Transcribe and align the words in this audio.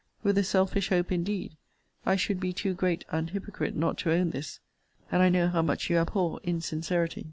With 0.23 0.35
a 0.39 0.43
selfish 0.43 0.89
hope 0.89 1.11
indeed: 1.11 1.57
I 2.07 2.15
should 2.15 2.39
be 2.39 2.53
too 2.53 2.73
great 2.73 3.05
an 3.11 3.27
hypocrite 3.27 3.75
not 3.75 3.99
to 3.99 4.11
own 4.11 4.31
this! 4.31 4.59
and 5.11 5.21
I 5.21 5.29
know 5.29 5.47
how 5.47 5.61
much 5.61 5.91
you 5.91 5.97
abhor 5.97 6.39
insincerity. 6.43 7.19